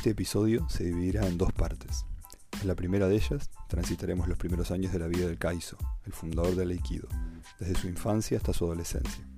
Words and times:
Este 0.00 0.12
episodio 0.12 0.66
se 0.70 0.84
dividirá 0.84 1.26
en 1.26 1.36
dos 1.36 1.52
partes. 1.52 2.06
En 2.62 2.68
la 2.68 2.74
primera 2.74 3.06
de 3.06 3.16
ellas 3.16 3.50
transitaremos 3.68 4.28
los 4.28 4.38
primeros 4.38 4.70
años 4.70 4.94
de 4.94 4.98
la 4.98 5.08
vida 5.08 5.26
del 5.26 5.36
Kaiso, 5.36 5.76
el 6.06 6.14
fundador 6.14 6.56
del 6.56 6.70
Aikido, 6.70 7.06
desde 7.58 7.74
su 7.74 7.86
infancia 7.86 8.38
hasta 8.38 8.54
su 8.54 8.64
adolescencia, 8.64 9.28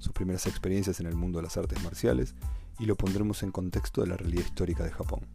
sus 0.00 0.10
primeras 0.10 0.48
experiencias 0.48 0.98
en 0.98 1.06
el 1.06 1.14
mundo 1.14 1.38
de 1.38 1.44
las 1.44 1.56
artes 1.56 1.80
marciales 1.84 2.34
y 2.80 2.86
lo 2.86 2.96
pondremos 2.96 3.44
en 3.44 3.52
contexto 3.52 4.00
de 4.00 4.08
la 4.08 4.16
realidad 4.16 4.46
histórica 4.46 4.82
de 4.82 4.90
Japón. 4.90 5.28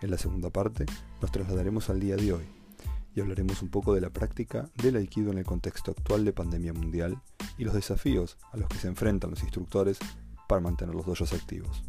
En 0.00 0.10
la 0.10 0.16
segunda 0.16 0.48
parte 0.48 0.86
nos 1.20 1.30
trasladaremos 1.30 1.90
al 1.90 2.00
día 2.00 2.16
de 2.16 2.32
hoy 2.32 2.44
y 3.14 3.20
hablaremos 3.20 3.60
un 3.60 3.68
poco 3.68 3.92
de 3.92 4.00
la 4.00 4.08
práctica 4.08 4.70
del 4.76 4.96
Aikido 4.96 5.30
en 5.30 5.36
el 5.36 5.44
contexto 5.44 5.90
actual 5.90 6.24
de 6.24 6.32
pandemia 6.32 6.72
mundial 6.72 7.20
y 7.58 7.64
los 7.64 7.74
desafíos 7.74 8.38
a 8.50 8.56
los 8.56 8.66
que 8.66 8.78
se 8.78 8.88
enfrentan 8.88 9.28
los 9.28 9.42
instructores 9.42 9.98
para 10.48 10.62
mantener 10.62 10.94
los 10.94 11.04
dojos 11.04 11.34
activos. 11.34 11.82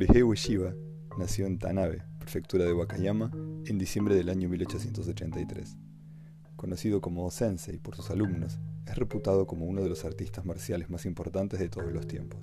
Morihei 0.00 0.22
Ueshiba 0.22 0.74
nació 1.18 1.44
en 1.44 1.58
Tanabe, 1.58 2.02
prefectura 2.18 2.64
de 2.64 2.72
Wakayama, 2.72 3.30
en 3.66 3.76
diciembre 3.76 4.14
del 4.14 4.30
año 4.30 4.48
1883. 4.48 5.76
Conocido 6.56 7.02
como 7.02 7.30
Sensei 7.30 7.76
por 7.76 7.96
sus 7.96 8.10
alumnos, 8.10 8.60
es 8.86 8.96
reputado 8.96 9.46
como 9.46 9.66
uno 9.66 9.82
de 9.82 9.90
los 9.90 10.06
artistas 10.06 10.46
marciales 10.46 10.88
más 10.88 11.04
importantes 11.04 11.60
de 11.60 11.68
todos 11.68 11.92
los 11.92 12.06
tiempos. 12.06 12.40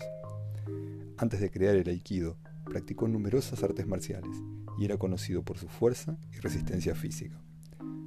Antes 1.17 1.39
de 1.41 1.49
crear 1.49 1.75
el 1.75 1.89
Aikido, 1.89 2.37
practicó 2.63 3.07
numerosas 3.07 3.63
artes 3.63 3.87
marciales 3.87 4.37
y 4.77 4.85
era 4.85 4.97
conocido 4.97 5.41
por 5.41 5.57
su 5.57 5.67
fuerza 5.67 6.19
y 6.31 6.37
resistencia 6.37 6.93
física. 6.93 7.41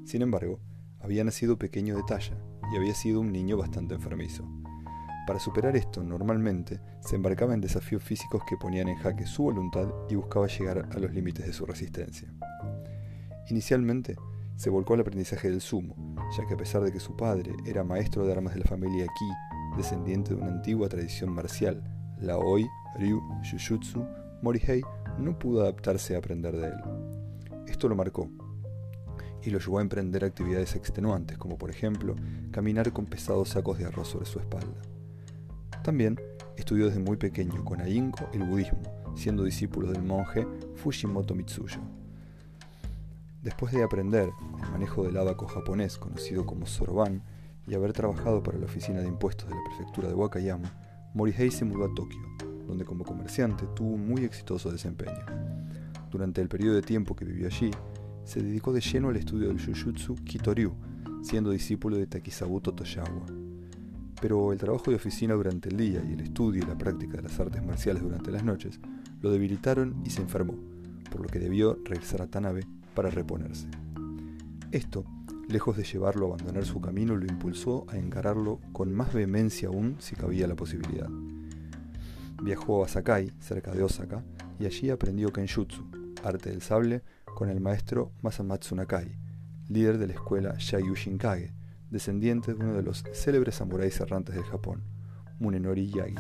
Sin 0.05 0.22
embargo, 0.22 0.61
había 1.00 1.24
nacido 1.24 1.58
pequeño 1.58 1.96
de 1.96 2.05
talla 2.06 2.39
y 2.72 2.77
había 2.77 2.94
sido 2.94 3.19
un 3.19 3.33
niño 3.33 3.56
bastante 3.56 3.96
enfermizo. 3.96 4.48
Para 5.26 5.38
superar 5.38 5.76
esto, 5.76 6.02
normalmente 6.02 6.80
se 7.00 7.16
embarcaba 7.16 7.54
en 7.54 7.60
desafíos 7.60 8.02
físicos 8.02 8.42
que 8.48 8.56
ponían 8.56 8.88
en 8.88 8.96
jaque 8.96 9.27
su 9.27 9.44
voluntad 9.44 9.88
y 10.08 10.14
buscaba 10.14 10.46
llegar 10.46 10.88
a 10.90 10.98
los 10.98 11.12
límites 11.12 11.46
de 11.46 11.52
su 11.52 11.66
resistencia. 11.66 12.32
Inicialmente, 13.48 14.16
se 14.56 14.70
volcó 14.70 14.94
al 14.94 15.00
aprendizaje 15.00 15.48
del 15.50 15.60
sumo, 15.60 15.94
ya 16.36 16.46
que 16.46 16.54
a 16.54 16.56
pesar 16.56 16.82
de 16.82 16.92
que 16.92 17.00
su 17.00 17.16
padre 17.16 17.52
era 17.64 17.82
maestro 17.82 18.27
de 18.27 18.32
armas 18.32 18.54
de 18.54 18.60
la 18.60 18.66
familia 18.66 19.06
Ki, 19.06 19.77
descendiente 19.77 20.34
de 20.34 20.40
una 20.40 20.50
antigua 20.50 20.88
tradición 20.88 21.32
marcial, 21.32 21.82
la 22.18 22.36
Oi, 22.36 22.66
Ryu, 22.98 23.22
Jujutsu, 23.42 24.06
Morihei 24.42 24.82
no 25.18 25.38
pudo 25.38 25.62
adaptarse 25.62 26.14
a 26.14 26.18
aprender 26.18 26.56
de 26.56 26.66
él. 26.68 26.74
Esto 27.68 27.88
lo 27.88 27.96
marcó 27.96 28.28
y 29.42 29.50
lo 29.50 29.58
llevó 29.58 29.78
a 29.78 29.82
emprender 29.82 30.24
actividades 30.24 30.77
extenuantes, 30.77 31.38
como 31.38 31.56
por 31.56 31.70
ejemplo 31.70 32.14
caminar 32.50 32.92
con 32.92 33.06
pesados 33.06 33.50
sacos 33.50 33.78
de 33.78 33.86
arroz 33.86 34.08
sobre 34.08 34.27
su 34.27 34.38
espalda. 34.38 34.80
También 35.83 36.20
estudió 36.56 36.86
desde 36.86 37.00
muy 37.00 37.17
pequeño 37.17 37.64
con 37.64 37.81
ahínco 37.81 38.28
el 38.33 38.45
budismo, 38.45 38.81
siendo 39.17 39.45
discípulo 39.45 39.91
del 39.91 40.03
monje 40.03 40.47
Fujimoto 40.77 41.34
Mitsuyo. 41.34 41.81
Después 43.42 43.73
de 43.73 43.83
aprender 43.83 44.31
el 44.62 44.70
manejo 44.70 45.05
del 45.05 45.17
abaco 45.17 45.47
japonés 45.47 45.97
conocido 45.97 46.45
como 46.45 46.67
soroban 46.67 47.23
y 47.67 47.75
haber 47.75 47.95
trabajado 47.95 48.42
para 48.42 48.58
la 48.58 48.67
oficina 48.67 49.01
de 49.01 49.08
impuestos 49.08 49.48
de 49.48 49.55
la 49.55 49.64
prefectura 49.64 50.08
de 50.08 50.14
Wakayama, 50.14 50.70
Morihei 51.14 51.51
se 51.51 51.64
mudó 51.64 51.86
a 51.86 51.95
Tokio, 51.95 52.20
donde 52.67 52.84
como 52.84 53.05
comerciante 53.05 53.67
tuvo 53.75 53.95
un 53.95 54.06
muy 54.06 54.25
exitoso 54.25 54.70
desempeño. 54.70 55.24
Durante 56.11 56.42
el 56.42 56.48
periodo 56.48 56.74
de 56.74 56.83
tiempo 56.83 57.17
que 57.17 57.24
vivió 57.24 57.46
allí, 57.46 57.70
se 58.24 58.42
dedicó 58.42 58.74
de 58.74 58.80
lleno 58.80 59.08
al 59.08 59.17
estudio 59.17 59.48
del 59.48 59.64
Jujutsu 59.64 60.17
Kitoryu, 60.17 60.74
siendo 61.23 61.51
discípulo 61.51 61.96
de 61.96 62.07
Takisabuto 62.07 62.74
Toyawa 62.74 63.39
pero 64.20 64.53
el 64.53 64.58
trabajo 64.58 64.91
de 64.91 64.97
oficina 64.97 65.35
durante 65.35 65.69
el 65.69 65.77
día 65.77 66.03
y 66.08 66.13
el 66.13 66.20
estudio 66.20 66.63
y 66.63 66.67
la 66.67 66.77
práctica 66.77 67.17
de 67.17 67.23
las 67.23 67.41
artes 67.41 67.64
marciales 67.64 68.03
durante 68.03 68.31
las 68.31 68.45
noches 68.45 68.81
lo 69.20 69.31
debilitaron 69.31 70.03
y 70.05 70.11
se 70.11 70.23
enfermó, 70.23 70.55
por 71.11 71.23
lo 71.23 71.29
que 71.29 71.39
debió 71.39 71.79
regresar 71.85 72.23
a 72.23 72.27
Tanabe 72.27 72.67
para 72.95 73.11
reponerse. 73.11 73.67
Esto, 74.73 75.05
lejos 75.48 75.77
de 75.77 75.85
llevarlo 75.85 76.27
a 76.27 76.35
abandonar 76.35 76.64
su 76.64 76.81
camino, 76.81 77.17
lo 77.17 77.27
impulsó 77.27 77.86
a 77.89 77.97
encararlo 77.97 78.61
con 78.73 78.92
más 78.92 79.13
vehemencia 79.13 79.69
aún 79.69 79.97
si 79.98 80.14
cabía 80.14 80.47
la 80.47 80.55
posibilidad. 80.55 81.08
Viajó 82.42 82.85
a 82.85 82.89
Sakai, 82.89 83.33
cerca 83.41 83.73
de 83.73 83.83
Osaka, 83.83 84.23
y 84.58 84.67
allí 84.67 84.91
aprendió 84.91 85.33
Kenjutsu, 85.33 85.85
arte 86.23 86.51
del 86.51 86.63
sable, 86.63 87.02
con 87.25 87.48
el 87.48 87.61
maestro 87.61 88.13
Masamatsu 88.23 88.75
Nakai, 88.75 89.17
líder 89.69 89.98
de 89.98 90.07
la 90.07 90.14
escuela 90.14 90.55
Shaiyu 90.58 90.95
Shinkage, 90.95 91.52
descendiente 91.90 92.55
de 92.55 92.64
uno 92.64 92.74
de 92.74 92.83
los 92.83 93.05
célebres 93.12 93.56
samuráis 93.56 94.01
errantes 94.01 94.34
del 94.34 94.45
Japón, 94.45 94.84
Munenori 95.39 95.90
Yagi. 95.90 96.14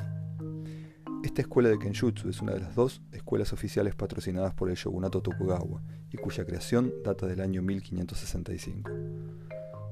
Esta 1.22 1.42
escuela 1.42 1.68
de 1.68 1.78
Kenjutsu 1.78 2.28
es 2.28 2.40
una 2.40 2.52
de 2.52 2.60
las 2.60 2.74
dos 2.74 3.02
escuelas 3.12 3.52
oficiales 3.52 3.94
patrocinadas 3.94 4.54
por 4.54 4.70
el 4.70 4.76
shogunato 4.76 5.22
Tokugawa 5.22 5.82
y 6.10 6.16
cuya 6.16 6.44
creación 6.44 6.92
data 7.04 7.26
del 7.26 7.40
año 7.40 7.62
1565. 7.62 8.90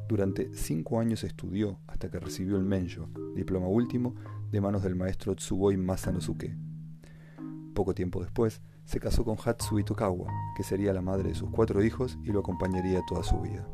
Durante 0.08 0.54
cinco 0.54 0.98
años 0.98 1.22
estudió 1.22 1.80
hasta 1.86 2.10
que 2.10 2.18
recibió 2.18 2.56
el 2.56 2.64
Menjo, 2.64 3.10
diploma 3.36 3.68
último, 3.68 4.14
de 4.50 4.60
manos 4.60 4.82
del 4.82 4.96
maestro 4.96 5.34
Tsuboi 5.36 5.76
Masanosuke. 5.76 6.56
Poco 7.74 7.94
tiempo 7.94 8.22
después, 8.22 8.62
se 8.86 8.98
casó 8.98 9.22
con 9.22 9.36
Hatsui 9.36 9.84
Tokawa, 9.84 10.32
que 10.56 10.62
sería 10.62 10.94
la 10.94 11.02
madre 11.02 11.28
de 11.28 11.34
sus 11.34 11.50
cuatro 11.50 11.84
hijos 11.84 12.18
y 12.24 12.32
lo 12.32 12.40
acompañaría 12.40 13.02
toda 13.06 13.22
su 13.22 13.38
vida. 13.42 13.68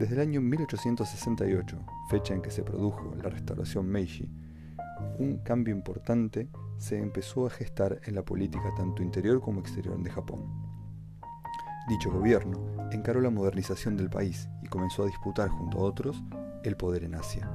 Desde 0.00 0.14
el 0.14 0.22
año 0.22 0.40
1868, 0.40 1.76
fecha 2.08 2.32
en 2.32 2.40
que 2.40 2.50
se 2.50 2.62
produjo 2.62 3.14
la 3.22 3.28
restauración 3.28 3.86
Meiji, 3.86 4.30
un 5.18 5.40
cambio 5.44 5.74
importante 5.74 6.48
se 6.78 6.96
empezó 6.96 7.46
a 7.46 7.50
gestar 7.50 8.00
en 8.06 8.14
la 8.14 8.24
política 8.24 8.72
tanto 8.78 9.02
interior 9.02 9.42
como 9.42 9.60
exterior 9.60 10.02
de 10.02 10.08
Japón. 10.08 10.40
Dicho 11.86 12.10
gobierno 12.10 12.88
encaró 12.92 13.20
la 13.20 13.28
modernización 13.28 13.98
del 13.98 14.08
país 14.08 14.48
y 14.62 14.68
comenzó 14.68 15.02
a 15.02 15.06
disputar 15.06 15.50
junto 15.50 15.80
a 15.80 15.82
otros 15.82 16.24
el 16.64 16.78
poder 16.78 17.04
en 17.04 17.16
Asia. 17.16 17.50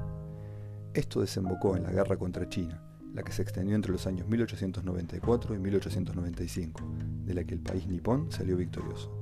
Esto 0.94 1.22
desembocó 1.22 1.76
en 1.76 1.82
la 1.82 1.90
guerra 1.90 2.16
contra 2.16 2.48
China, 2.48 2.80
la 3.12 3.24
que 3.24 3.32
se 3.32 3.42
extendió 3.42 3.74
entre 3.74 3.90
los 3.90 4.06
años 4.06 4.28
1894 4.28 5.52
y 5.52 5.58
1895, 5.58 6.80
de 7.24 7.34
la 7.34 7.42
que 7.42 7.54
el 7.54 7.60
país 7.60 7.88
nipón 7.88 8.30
salió 8.30 8.56
victorioso. 8.56 9.15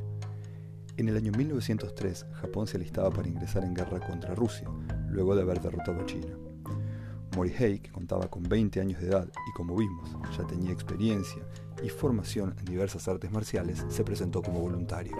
En 0.97 1.09
el 1.09 1.17
año 1.17 1.33
1903, 1.33 2.27
Japón 2.35 2.69
se 2.69 2.77
alistaba 2.77 3.11
para 3.11 3.27
ingresar 3.27 3.65
en 3.65 3.75
guerra 3.75 3.99
contra 3.99 4.35
Rusia, 4.37 4.69
luego 5.09 5.35
de 5.35 5.43
haber 5.43 5.61
derrotado 5.61 6.01
a 6.01 6.07
China. 6.07 6.39
Morihei, 7.35 7.81
que 7.81 7.91
contaba 7.91 8.29
con 8.29 8.45
20 8.45 8.81
años 8.81 9.01
de 9.01 9.09
edad 9.09 9.29
y 9.29 9.53
como 9.57 9.75
vimos 9.75 10.17
ya 10.39 10.47
tenía 10.47 10.71
experiencia 10.71 11.43
y 11.83 11.89
formación 11.89 12.55
en 12.61 12.65
diversas 12.65 13.09
artes 13.09 13.33
marciales, 13.33 13.85
se 13.89 14.05
presentó 14.05 14.41
como 14.41 14.61
voluntario. 14.61 15.17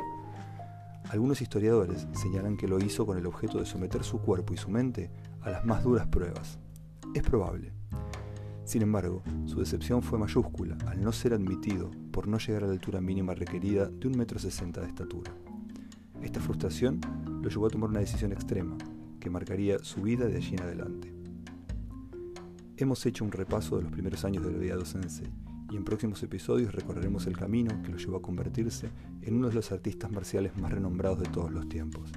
Algunos 1.11 1.43
historiadores 1.43 2.07
señalan 2.13 2.57
que 2.57 2.69
lo 2.69 2.79
hizo 2.79 3.05
con 3.05 3.19
el 3.19 3.27
objeto 3.27 3.59
de 3.59 3.67
someter 3.67 4.05
su 4.05 4.21
cuerpo 4.21 4.55
y 4.55 4.57
su 4.57 4.71
mente 4.71 5.11
a 5.43 5.51
las 5.51 5.65
más 5.65 5.83
duras 5.83 6.07
pruebas. 6.07 6.57
Es 7.15 7.25
probable. 7.25 7.73
Sin 8.65 8.83
embargo, 8.83 9.25
su 9.45 9.59
decepción 9.59 10.03
fue 10.03 10.21
mayúscula 10.21 10.79
al 10.87 11.03
no 11.03 11.11
ser 11.11 11.35
admitido 11.35 11.91
por 12.13 12.29
no 12.29 12.39
llegar 12.39 12.63
a 12.63 12.67
la 12.69 12.73
altura 12.73 13.01
mínima 13.01 13.35
requerida 13.35 13.89
de 13.89 14.07
un 14.07 14.17
metro 14.17 14.39
sesenta 14.39 14.81
de 14.81 14.87
estatura. 14.87 15.33
Esta 16.25 16.41
frustración 16.41 17.01
lo 17.43 17.51
llevó 17.51 17.67
a 17.67 17.71
tomar 17.71 17.91
una 17.91 18.01
decisión 18.01 18.33
extrema 18.33 18.79
que 19.21 19.29
marcaría 19.29 19.79
su 19.85 20.01
vida 20.01 20.27
de 20.27 20.39
allí 20.39 20.55
en 20.55 20.63
adelante. 20.63 21.13
Hemos 22.79 23.05
hecho 23.05 23.25
un 23.25 23.31
repaso 23.31 23.77
de 23.77 23.83
los 23.83 23.93
primeros 23.93 24.25
años 24.25 24.43
de 24.43 24.51
la 24.51 24.59
vida 24.59 24.75
de 24.75 24.87
Sensei 24.87 25.29
y 25.71 25.77
en 25.77 25.85
próximos 25.85 26.23
episodios 26.23 26.75
recorreremos 26.75 27.27
el 27.27 27.37
camino 27.37 27.81
que 27.83 27.91
lo 27.91 27.99
llevó 27.99 28.17
a 28.17 28.23
convertirse 28.23 28.89
en 29.21 29.37
uno 29.37 29.49
de 29.49 29.55
los 29.55 29.71
artistas 29.71 30.11
marciales 30.11 30.57
más 30.57 30.73
renombrados 30.73 31.21
de 31.21 31.29
todos 31.29 31.53
los 31.53 31.69
tiempos. 31.69 32.11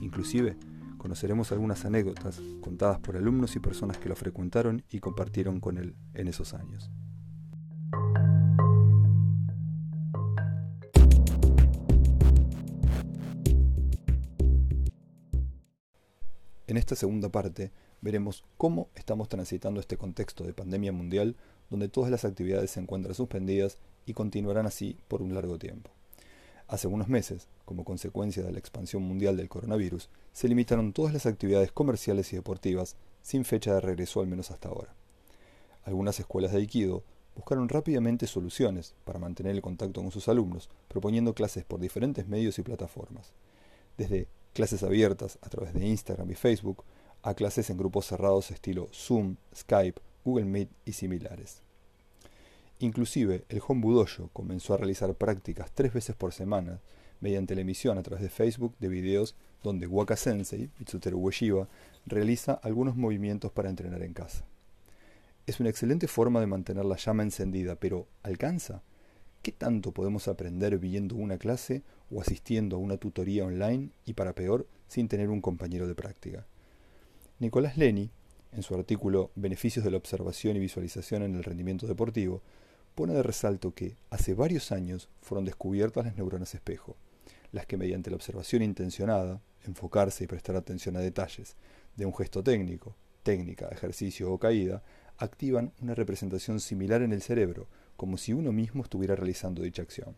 Inclusive, 0.00 0.56
conoceremos 0.96 1.52
algunas 1.52 1.84
anécdotas 1.84 2.40
contadas 2.62 2.98
por 3.00 3.18
alumnos 3.18 3.56
y 3.56 3.60
personas 3.60 3.98
que 3.98 4.08
lo 4.08 4.16
frecuentaron 4.16 4.84
y 4.90 5.00
compartieron 5.00 5.60
con 5.60 5.76
él 5.76 5.96
en 6.14 6.28
esos 6.28 6.54
años. 6.54 6.90
En 16.70 16.76
esta 16.76 16.94
segunda 16.94 17.30
parte 17.30 17.72
veremos 18.00 18.44
cómo 18.56 18.90
estamos 18.94 19.28
transitando 19.28 19.80
este 19.80 19.96
contexto 19.96 20.44
de 20.44 20.54
pandemia 20.54 20.92
mundial 20.92 21.34
donde 21.68 21.88
todas 21.88 22.12
las 22.12 22.24
actividades 22.24 22.70
se 22.70 22.78
encuentran 22.78 23.12
suspendidas 23.16 23.76
y 24.06 24.12
continuarán 24.12 24.66
así 24.66 24.96
por 25.08 25.20
un 25.20 25.34
largo 25.34 25.58
tiempo. 25.58 25.90
Hace 26.68 26.86
unos 26.86 27.08
meses, 27.08 27.48
como 27.64 27.82
consecuencia 27.82 28.44
de 28.44 28.52
la 28.52 28.60
expansión 28.60 29.02
mundial 29.02 29.36
del 29.36 29.48
coronavirus, 29.48 30.10
se 30.32 30.46
limitaron 30.46 30.92
todas 30.92 31.12
las 31.12 31.26
actividades 31.26 31.72
comerciales 31.72 32.32
y 32.32 32.36
deportivas 32.36 32.94
sin 33.20 33.44
fecha 33.44 33.74
de 33.74 33.80
regreso 33.80 34.20
al 34.20 34.28
menos 34.28 34.52
hasta 34.52 34.68
ahora. 34.68 34.94
Algunas 35.82 36.20
escuelas 36.20 36.52
de 36.52 36.58
Aikido 36.58 37.02
buscaron 37.34 37.68
rápidamente 37.68 38.28
soluciones 38.28 38.94
para 39.04 39.18
mantener 39.18 39.56
el 39.56 39.60
contacto 39.60 40.02
con 40.02 40.12
sus 40.12 40.28
alumnos, 40.28 40.70
proponiendo 40.86 41.34
clases 41.34 41.64
por 41.64 41.80
diferentes 41.80 42.28
medios 42.28 42.60
y 42.60 42.62
plataformas, 42.62 43.32
desde 43.98 44.28
clases 44.52 44.82
abiertas 44.82 45.38
a 45.42 45.48
través 45.48 45.74
de 45.74 45.86
Instagram 45.86 46.30
y 46.30 46.34
Facebook, 46.34 46.84
a 47.22 47.34
clases 47.34 47.70
en 47.70 47.76
grupos 47.76 48.06
cerrados 48.06 48.50
estilo 48.50 48.88
Zoom, 48.92 49.36
Skype, 49.54 50.00
Google 50.24 50.46
Meet 50.46 50.70
y 50.84 50.92
similares. 50.92 51.62
Inclusive, 52.78 53.44
el 53.48 53.60
Hombudoyo 53.66 54.30
comenzó 54.32 54.72
a 54.74 54.78
realizar 54.78 55.14
prácticas 55.14 55.70
tres 55.72 55.92
veces 55.92 56.16
por 56.16 56.32
semana 56.32 56.80
mediante 57.20 57.54
la 57.54 57.60
emisión 57.60 57.98
a 57.98 58.02
través 58.02 58.22
de 58.22 58.30
Facebook 58.30 58.74
de 58.80 58.88
videos 58.88 59.34
donde 59.62 59.86
Waka 59.86 60.16
Sensei, 60.16 60.70
Mitsutero 60.78 61.18
Ueshiba, 61.18 61.68
realiza 62.06 62.54
algunos 62.54 62.96
movimientos 62.96 63.52
para 63.52 63.68
entrenar 63.68 64.02
en 64.02 64.14
casa. 64.14 64.46
Es 65.46 65.60
una 65.60 65.68
excelente 65.68 66.08
forma 66.08 66.40
de 66.40 66.46
mantener 66.46 66.86
la 66.86 66.96
llama 66.96 67.22
encendida, 67.22 67.76
pero 67.76 68.06
¿alcanza? 68.22 68.82
¿Qué 69.42 69.52
tanto 69.52 69.92
podemos 69.92 70.28
aprender 70.28 70.78
viendo 70.78 71.14
una 71.14 71.38
clase 71.38 71.82
o 72.10 72.20
asistiendo 72.20 72.76
a 72.76 72.78
una 72.78 72.98
tutoría 72.98 73.46
online 73.46 73.88
y 74.04 74.12
para 74.12 74.34
peor, 74.34 74.66
sin 74.86 75.08
tener 75.08 75.30
un 75.30 75.40
compañero 75.40 75.88
de 75.88 75.94
práctica? 75.94 76.46
Nicolás 77.38 77.78
Leni, 77.78 78.10
en 78.52 78.62
su 78.62 78.74
artículo 78.74 79.30
Beneficios 79.36 79.82
de 79.82 79.90
la 79.90 79.96
observación 79.96 80.56
y 80.56 80.60
visualización 80.60 81.22
en 81.22 81.36
el 81.36 81.42
rendimiento 81.42 81.86
deportivo, 81.86 82.42
pone 82.94 83.14
de 83.14 83.22
resalto 83.22 83.72
que 83.72 83.96
hace 84.10 84.34
varios 84.34 84.72
años 84.72 85.08
fueron 85.22 85.46
descubiertas 85.46 86.04
las 86.04 86.16
neuronas 86.16 86.54
espejo, 86.54 86.98
las 87.50 87.64
que 87.64 87.78
mediante 87.78 88.10
la 88.10 88.16
observación 88.16 88.62
intencionada, 88.62 89.40
enfocarse 89.64 90.24
y 90.24 90.26
prestar 90.26 90.56
atención 90.56 90.98
a 90.98 91.00
detalles 91.00 91.56
de 91.96 92.04
un 92.04 92.14
gesto 92.14 92.42
técnico, 92.42 92.94
técnica, 93.22 93.68
ejercicio 93.68 94.30
o 94.30 94.38
caída, 94.38 94.82
activan 95.16 95.72
una 95.80 95.94
representación 95.94 96.60
similar 96.60 97.00
en 97.00 97.12
el 97.12 97.22
cerebro, 97.22 97.68
como 98.00 98.16
si 98.16 98.32
uno 98.32 98.50
mismo 98.50 98.82
estuviera 98.82 99.14
realizando 99.14 99.60
dicha 99.60 99.82
acción. 99.82 100.16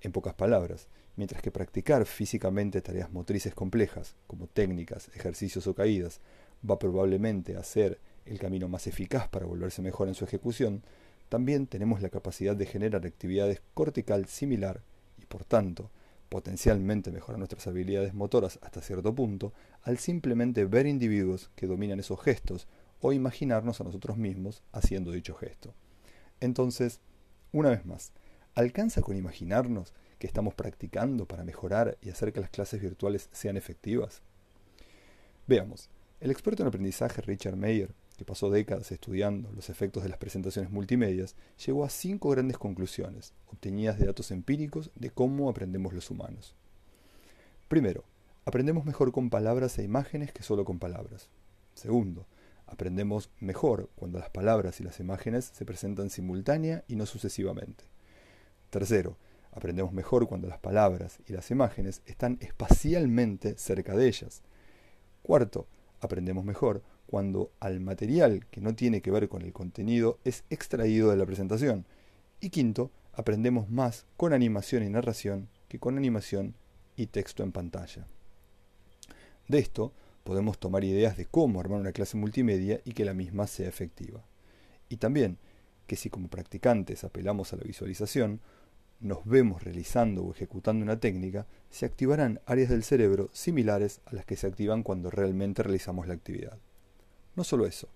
En 0.00 0.10
pocas 0.10 0.34
palabras, 0.34 0.88
mientras 1.14 1.40
que 1.40 1.52
practicar 1.52 2.04
físicamente 2.06 2.82
tareas 2.82 3.12
motrices 3.12 3.54
complejas, 3.54 4.16
como 4.26 4.48
técnicas, 4.48 5.08
ejercicios 5.14 5.68
o 5.68 5.76
caídas, 5.76 6.20
va 6.68 6.80
probablemente 6.80 7.56
a 7.56 7.62
ser 7.62 8.00
el 8.26 8.40
camino 8.40 8.66
más 8.66 8.88
eficaz 8.88 9.28
para 9.28 9.46
volverse 9.46 9.80
mejor 9.80 10.08
en 10.08 10.14
su 10.14 10.24
ejecución, 10.24 10.82
también 11.28 11.68
tenemos 11.68 12.02
la 12.02 12.08
capacidad 12.08 12.56
de 12.56 12.66
generar 12.66 13.06
actividades 13.06 13.62
cortical 13.74 14.26
similar 14.26 14.82
y 15.22 15.24
por 15.26 15.44
tanto 15.44 15.92
potencialmente 16.28 17.12
mejorar 17.12 17.38
nuestras 17.38 17.68
habilidades 17.68 18.12
motoras 18.12 18.58
hasta 18.60 18.80
cierto 18.80 19.14
punto 19.14 19.52
al 19.84 19.98
simplemente 19.98 20.64
ver 20.64 20.88
individuos 20.88 21.48
que 21.54 21.68
dominan 21.68 22.00
esos 22.00 22.20
gestos 22.20 22.66
o 23.00 23.12
imaginarnos 23.12 23.80
a 23.80 23.84
nosotros 23.84 24.16
mismos 24.16 24.64
haciendo 24.72 25.12
dicho 25.12 25.36
gesto. 25.36 25.74
Entonces, 26.40 27.00
una 27.52 27.70
vez 27.70 27.84
más, 27.86 28.12
¿alcanza 28.54 29.02
con 29.02 29.16
imaginarnos 29.16 29.92
que 30.18 30.26
estamos 30.26 30.54
practicando 30.54 31.26
para 31.26 31.44
mejorar 31.44 31.98
y 32.02 32.10
hacer 32.10 32.32
que 32.32 32.40
las 32.40 32.50
clases 32.50 32.80
virtuales 32.80 33.28
sean 33.32 33.56
efectivas? 33.56 34.22
Veamos, 35.46 35.90
el 36.20 36.30
experto 36.30 36.62
en 36.62 36.68
aprendizaje 36.68 37.22
Richard 37.22 37.56
Mayer 37.56 37.94
que 38.18 38.24
pasó 38.24 38.50
décadas 38.50 38.90
estudiando 38.90 39.52
los 39.52 39.70
efectos 39.70 40.02
de 40.02 40.08
las 40.08 40.18
presentaciones 40.18 40.72
multimedias, 40.72 41.36
llegó 41.64 41.84
a 41.84 41.88
cinco 41.88 42.30
grandes 42.30 42.58
conclusiones, 42.58 43.32
obtenidas 43.46 43.96
de 43.96 44.06
datos 44.06 44.32
empíricos 44.32 44.90
de 44.96 45.10
cómo 45.10 45.48
aprendemos 45.48 45.94
los 45.94 46.10
humanos. 46.10 46.56
Primero, 47.68 48.02
aprendemos 48.44 48.84
mejor 48.84 49.12
con 49.12 49.30
palabras 49.30 49.78
e 49.78 49.84
imágenes 49.84 50.32
que 50.32 50.42
solo 50.42 50.64
con 50.64 50.80
palabras. 50.80 51.28
Segundo, 51.74 52.26
aprendemos 52.68 53.30
mejor 53.40 53.90
cuando 53.96 54.18
las 54.18 54.30
palabras 54.30 54.80
y 54.80 54.84
las 54.84 55.00
imágenes 55.00 55.50
se 55.52 55.64
presentan 55.64 56.10
simultánea 56.10 56.84
y 56.86 56.96
no 56.96 57.06
sucesivamente. 57.06 57.84
Tercero, 58.70 59.16
aprendemos 59.52 59.92
mejor 59.92 60.28
cuando 60.28 60.48
las 60.48 60.58
palabras 60.58 61.18
y 61.26 61.32
las 61.32 61.50
imágenes 61.50 62.02
están 62.06 62.38
espacialmente 62.40 63.56
cerca 63.56 63.96
de 63.96 64.06
ellas. 64.06 64.42
Cuarto, 65.22 65.66
aprendemos 66.00 66.44
mejor 66.44 66.82
cuando 67.06 67.50
al 67.58 67.80
material 67.80 68.46
que 68.50 68.60
no 68.60 68.74
tiene 68.74 69.00
que 69.00 69.10
ver 69.10 69.28
con 69.28 69.42
el 69.42 69.52
contenido 69.52 70.18
es 70.24 70.44
extraído 70.50 71.10
de 71.10 71.16
la 71.16 71.26
presentación. 71.26 71.86
Y 72.40 72.50
quinto, 72.50 72.90
aprendemos 73.14 73.70
más 73.70 74.04
con 74.16 74.32
animación 74.32 74.82
y 74.82 74.90
narración 74.90 75.48
que 75.68 75.78
con 75.78 75.96
animación 75.96 76.54
y 76.96 77.06
texto 77.06 77.42
en 77.42 77.52
pantalla. 77.52 78.06
De 79.48 79.58
esto 79.58 79.92
podemos 80.28 80.58
tomar 80.58 80.84
ideas 80.84 81.16
de 81.16 81.24
cómo 81.24 81.58
armar 81.58 81.80
una 81.80 81.92
clase 81.92 82.18
multimedia 82.18 82.82
y 82.84 82.92
que 82.92 83.06
la 83.06 83.14
misma 83.14 83.46
sea 83.46 83.66
efectiva. 83.66 84.22
Y 84.90 84.98
también 84.98 85.38
que 85.86 85.96
si 85.96 86.10
como 86.10 86.28
practicantes 86.28 87.02
apelamos 87.02 87.54
a 87.54 87.56
la 87.56 87.62
visualización, 87.62 88.42
nos 89.00 89.24
vemos 89.24 89.64
realizando 89.64 90.22
o 90.22 90.32
ejecutando 90.32 90.84
una 90.84 91.00
técnica, 91.00 91.46
se 91.70 91.86
activarán 91.86 92.42
áreas 92.44 92.68
del 92.68 92.84
cerebro 92.84 93.30
similares 93.32 94.02
a 94.04 94.14
las 94.14 94.26
que 94.26 94.36
se 94.36 94.46
activan 94.46 94.82
cuando 94.82 95.10
realmente 95.10 95.62
realizamos 95.62 96.06
la 96.06 96.12
actividad. 96.12 96.58
No 97.34 97.42
solo 97.42 97.64
eso, 97.64 97.88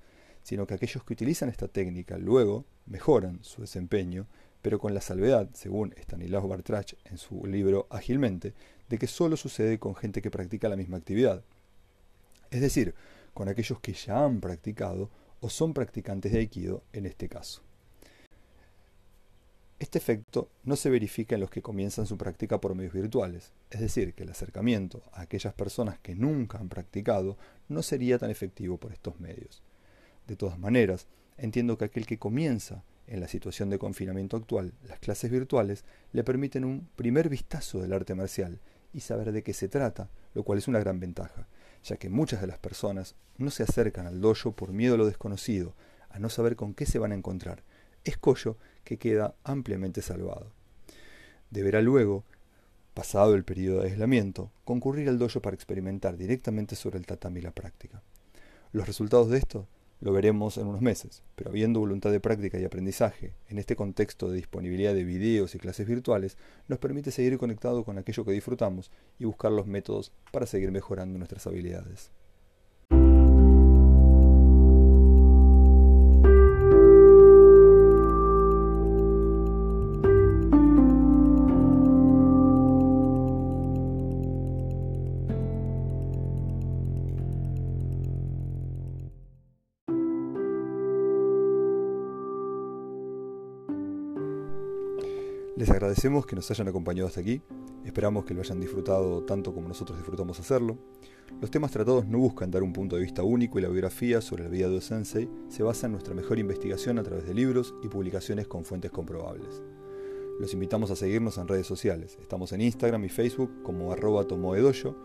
sino 0.43 0.67
que 0.67 0.73
aquellos 0.73 1.05
que 1.05 1.13
utilizan 1.13 1.51
esta 1.51 1.69
técnica 1.69 2.17
luego 2.17 2.65
mejoran 2.87 3.41
su 3.43 3.61
desempeño, 3.61 4.27
pero 4.63 4.79
con 4.79 4.95
la 4.95 5.03
salvedad, 5.03 5.51
según 5.53 5.93
Stanislav 5.99 6.49
Bartrach 6.49 6.95
en 7.05 7.19
su 7.19 7.45
libro 7.47 7.89
Ágilmente, 7.91 8.55
de 8.89 8.97
que 8.97 9.07
solo 9.07 9.37
sucede 9.37 9.79
con 9.79 9.95
gente 9.95 10.23
que 10.23 10.31
practica 10.31 10.71
la 10.71 10.77
misma 10.77 10.97
actividad. 10.97 11.45
Es 12.53 12.61
decir, 12.61 12.95
con 13.33 13.49
aquellos 13.49 13.81
que 13.81 13.95
ya 13.95 14.25
han 14.25 14.41
practicado 14.41 15.09
o 15.41 15.49
son 15.49 15.73
practicantes 15.73 16.33
de 16.33 16.39
Aikido 16.39 16.83
en 16.93 17.07
este 17.07 17.27
caso. 17.27 17.63
Este 19.79 19.97
efecto 19.97 20.51
no 20.63 20.77
se 20.77 20.91
verifica 20.91 21.35
en 21.35 21.41
los 21.41 21.51
que 21.51 21.63
comienzan 21.63 22.07
su 22.07 22.19
práctica 22.19 22.61
por 22.61 22.75
medios 22.75 22.93
virtuales, 22.93 23.53
es 23.71 23.81
decir, 23.81 24.13
que 24.13 24.25
el 24.25 24.29
acercamiento 24.29 25.03
a 25.13 25.23
aquellas 25.23 25.55
personas 25.55 25.99
que 25.99 26.15
nunca 26.15 26.59
han 26.59 26.69
practicado 26.69 27.39
no 27.69 27.83
sería 27.83 28.19
tan 28.19 28.31
efectivo 28.31 28.77
por 28.77 28.93
estos 28.93 29.19
medios. 29.19 29.63
De 30.29 30.37
todas 30.37 30.59
maneras, 30.59 31.07
entiendo 31.39 31.79
que 31.79 31.87
aquel 31.87 32.05
que 32.05 32.19
comienza 32.19 32.85
en 33.07 33.21
la 33.21 33.29
situación 33.29 33.71
de 33.71 33.79
confinamiento 33.79 34.37
actual, 34.37 34.75
las 34.87 34.99
clases 34.99 35.31
virtuales 35.31 35.87
le 36.13 36.23
permiten 36.23 36.67
un 36.67 36.87
primer 36.97 37.31
vistazo 37.31 37.81
del 37.81 37.95
arte 37.95 38.15
marcial 38.15 38.61
y 38.93 39.01
saber 39.01 39.33
de 39.33 39.43
qué 39.43 39.55
se 39.55 39.69
trata, 39.69 40.11
lo 40.35 40.45
cual 40.45 40.59
es 40.59 40.69
una 40.69 40.81
gran 40.81 41.01
ventaja, 41.01 41.49
ya 41.85 41.97
que 41.97 42.09
muchas 42.09 42.41
de 42.41 42.47
las 42.47 42.59
personas 42.59 43.15
no 43.39 43.51
se 43.51 43.63
acercan 43.63 44.07
al 44.07 44.21
dojo 44.21 44.53
por 44.53 44.73
miedo 44.73 44.95
a 44.95 44.99
lo 44.99 45.07
desconocido, 45.07 45.75
a 46.11 46.19
no 46.19 46.29
saber 46.29 46.57
con 46.57 46.75
qué 46.75 46.87
se 46.87 46.99
van 46.99 47.13
a 47.13 47.17
encontrar, 47.17 47.63
escollo 48.05 48.57
que 48.85 48.99
queda 48.99 49.35
ampliamente 49.45 50.03
salvado. 50.03 50.53
Deberá 51.51 51.81
luego 51.81 52.25
pasado 52.95 53.35
el 53.35 53.45
periodo 53.45 53.81
de 53.81 53.91
aislamiento, 53.91 54.51
concurrir 54.65 55.09
al 55.09 55.19
dojo 55.19 55.41
para 55.41 55.55
experimentar 55.55 56.17
directamente 56.17 56.77
sobre 56.77 56.99
el 56.99 57.07
tatami 57.07 57.41
la 57.41 57.53
práctica. 57.53 58.03
Los 58.73 58.87
resultados 58.87 59.31
de 59.31 59.39
esto 59.39 59.67
lo 60.03 60.13
veremos 60.13 60.59
en 60.59 60.67
unos 60.67 60.81
meses, 60.83 61.23
pero 61.37 61.51
habiendo 61.51 61.79
voluntad 61.79 62.11
de 62.11 62.19
práctica 62.19 62.59
y 62.59 62.65
aprendizaje, 62.65 63.35
en 63.49 63.59
este 63.59 63.77
contexto 63.77 64.29
de 64.29 64.37
disponibilidad 64.37 64.95
de 64.95 65.05
videos 65.05 65.55
y 65.55 65.61
clases 65.61 65.87
virtuales, 65.87 66.37
nos 66.67 66.81
permite 66.81 67.13
seguir 67.13 67.39
conectado 67.39 67.85
con 67.85 67.99
aquello 67.99 68.25
que 68.25 68.33
disfrutamos 68.33 68.91
y 69.21 69.27
buscar 69.27 69.53
los 69.53 69.69
métodos 69.69 70.13
para 70.33 70.47
seguir 70.47 70.73
mejorando 70.73 71.19
nuestras 71.19 71.47
habilidades. 71.47 72.11
Agradecemos 95.93 96.25
que 96.25 96.35
nos 96.35 96.51
hayan 96.51 96.69
acompañado 96.69 97.07
hasta 97.07 97.21
aquí, 97.21 97.43
esperamos 97.85 98.25
que 98.25 98.33
lo 98.33 98.41
hayan 98.41 98.59
disfrutado 98.59 99.25
tanto 99.25 99.53
como 99.53 99.69
nosotros 99.69 99.99
disfrutamos 99.99 100.41
hacerlo. 100.41 100.79
Los 101.39 101.51
temas 101.51 101.71
tratados 101.71 102.07
no 102.07 102.17
buscan 102.17 102.51
dar 102.51 102.63
un 102.63 102.73
punto 102.73 102.97
de 102.97 103.03
vista 103.03 103.23
único 103.23 103.59
y 103.59 103.63
la 103.63 103.69
biografía 103.69 104.23
sobre 104.23 104.45
la 104.45 104.49
vida 104.49 104.71
de 104.71 104.81
Sensei 104.81 105.29
se 105.49 105.63
basa 105.63 105.85
en 105.85 105.93
nuestra 105.93 106.15
mejor 106.15 106.39
investigación 106.39 106.99
a 106.99 107.03
través 107.03 107.27
de 107.27 107.35
libros 107.35 107.75
y 107.83 107.89
publicaciones 107.89 108.49
con 108.49 108.65
fuentes 108.65 108.91
comprobables. 108.91 109.63
Los 110.41 110.55
invitamos 110.55 110.91
a 110.91 110.97
seguirnos 110.97 111.37
en 111.37 111.47
redes 111.47 111.67
sociales, 111.67 112.17
estamos 112.23 112.53
en 112.53 112.63
Instagram 112.63 113.05
y 113.05 113.11
Facebook 113.11 113.63
como 113.63 113.93
arroba 113.93 114.27
tomoedoyo. 114.27 114.97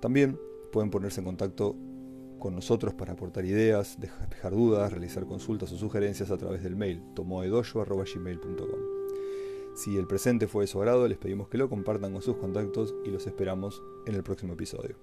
También 0.00 0.38
pueden 0.70 0.90
ponerse 0.90 1.22
en 1.22 1.24
contacto 1.24 1.76
con 2.38 2.54
nosotros 2.54 2.92
para 2.92 3.14
aportar 3.14 3.46
ideas, 3.46 3.98
dejar 3.98 4.52
dudas, 4.52 4.92
realizar 4.92 5.24
consultas 5.24 5.72
o 5.72 5.78
sugerencias 5.78 6.30
a 6.30 6.36
través 6.36 6.62
del 6.62 6.76
mail 6.76 7.02
tomoedoyo.gmail.com. 7.14 8.99
Si 9.74 9.96
el 9.96 10.06
presente 10.06 10.46
fue 10.48 10.64
de 10.64 10.68
su 10.68 10.78
agrado, 10.78 11.06
les 11.08 11.18
pedimos 11.18 11.48
que 11.48 11.58
lo 11.58 11.68
compartan 11.68 12.12
con 12.12 12.22
sus 12.22 12.36
contactos 12.36 12.94
y 13.04 13.10
los 13.10 13.26
esperamos 13.26 13.82
en 14.06 14.14
el 14.14 14.22
próximo 14.22 14.54
episodio. 14.54 14.96